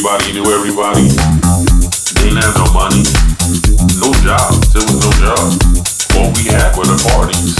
[0.00, 1.08] everybody knew everybody.
[2.14, 3.04] They didn't have no money,
[4.00, 4.72] no jobs.
[4.72, 6.16] There was no jobs.
[6.16, 7.59] All we had were the parties.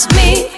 [0.00, 0.57] It's me.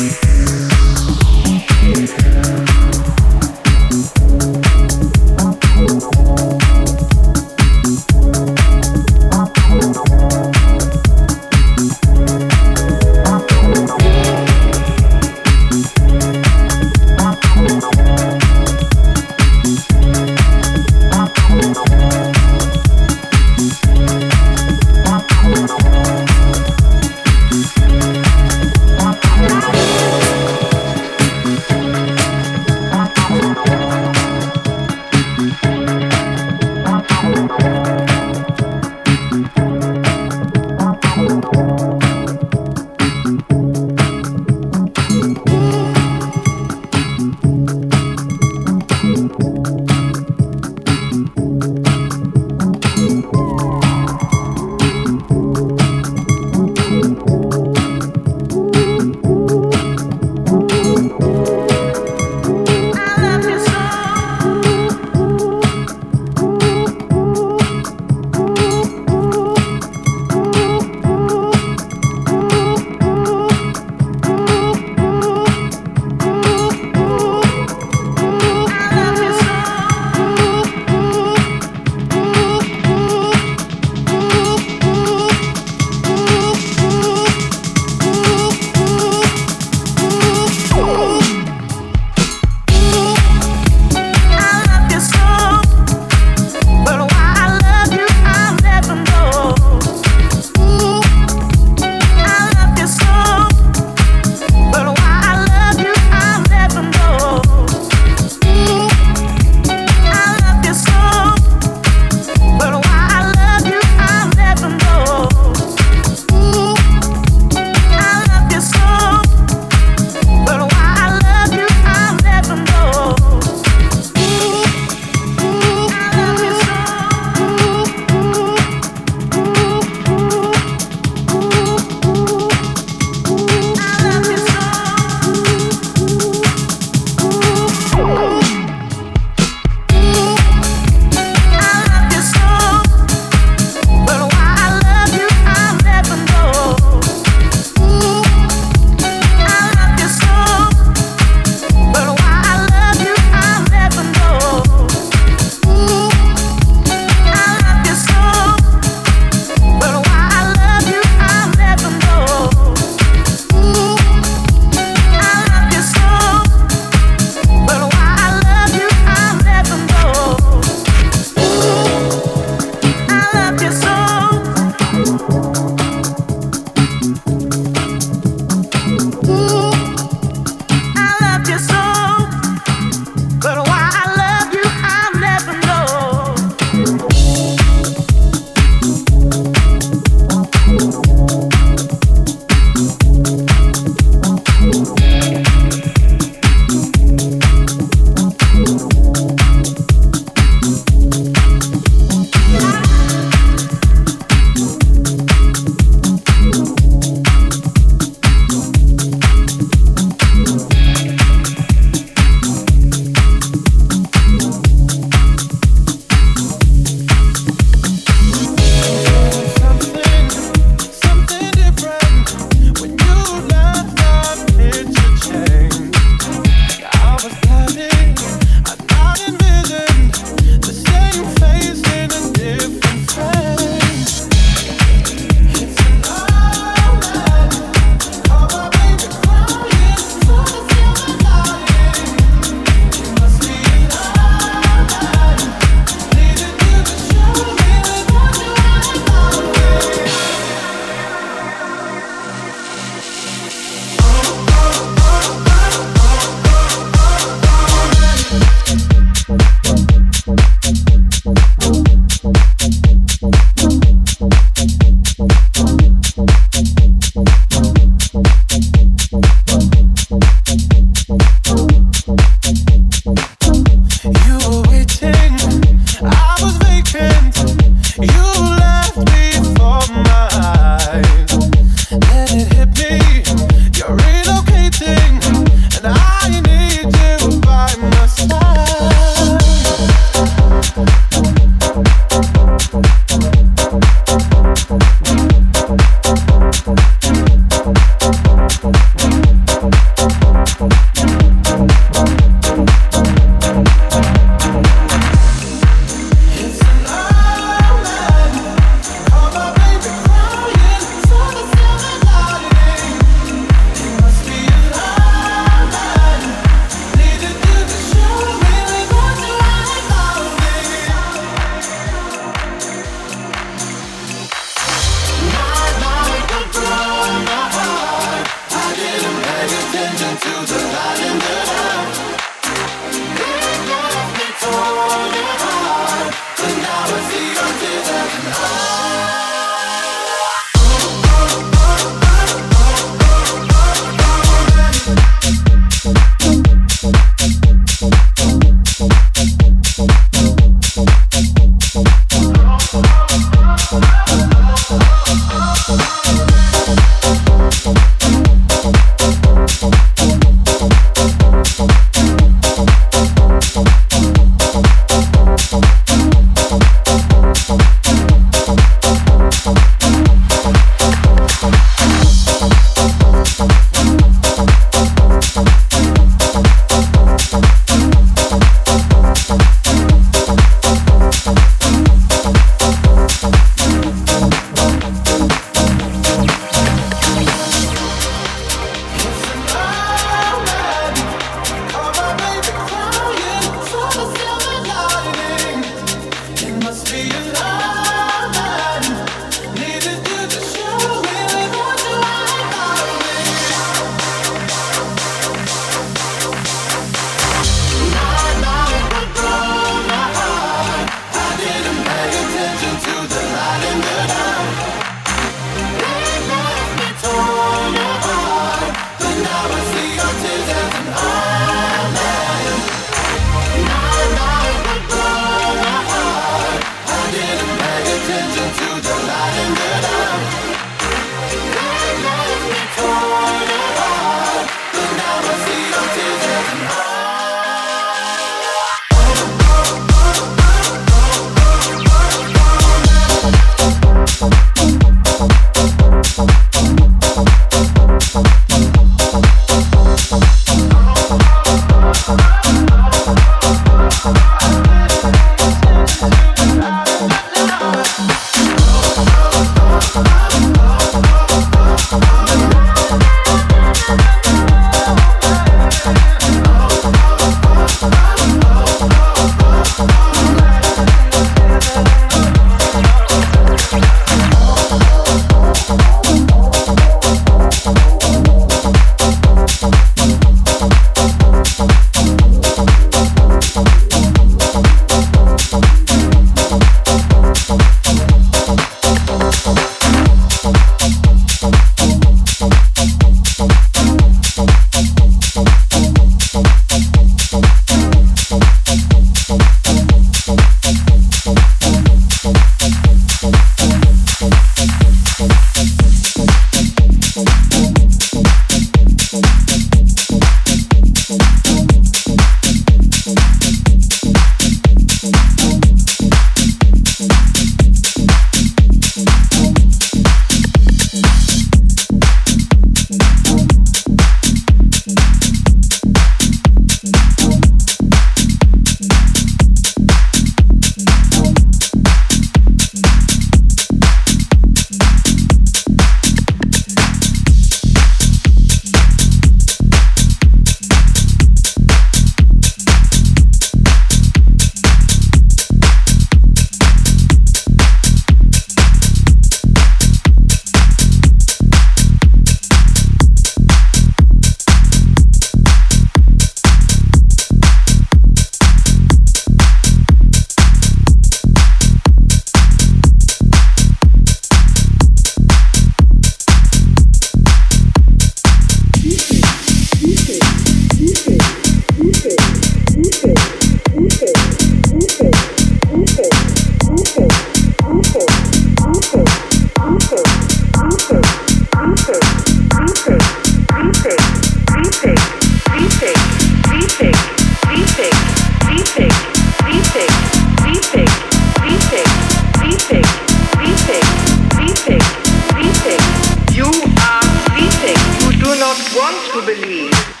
[598.33, 600.00] do not want to believe.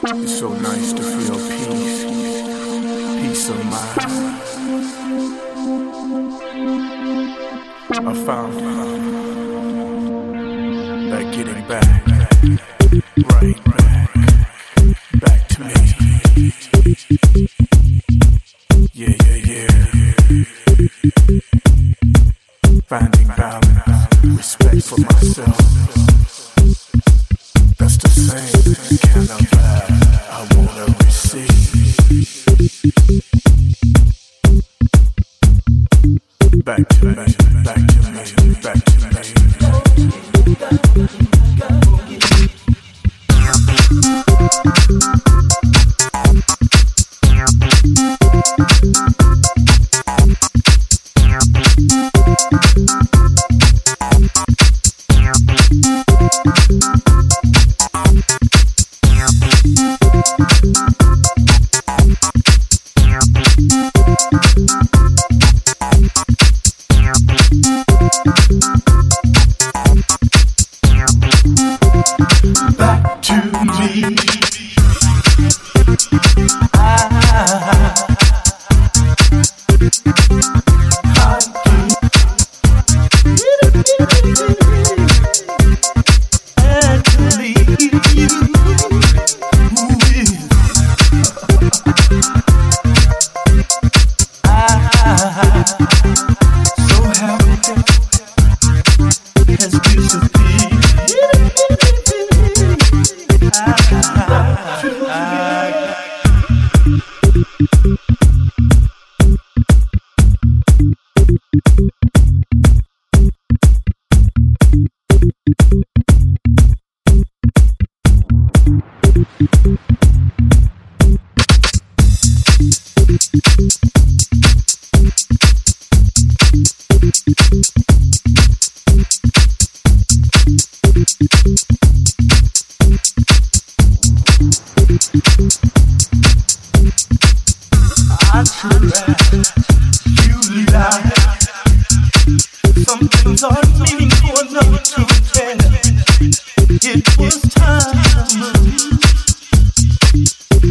[0.00, 2.04] It's so nice to feel peace,
[3.20, 4.38] peace of mind.
[7.90, 8.52] I found
[11.10, 12.06] that getting back
[13.32, 13.67] right.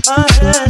[0.06, 0.67] Back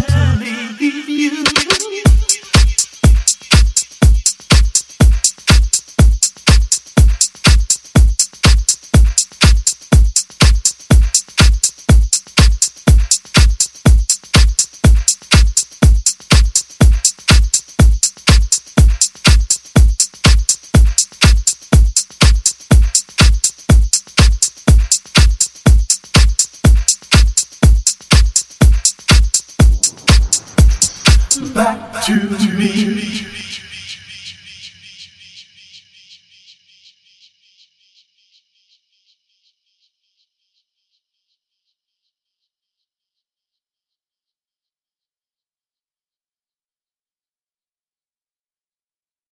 [32.07, 32.96] to me.